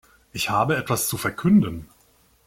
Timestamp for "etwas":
0.77-1.07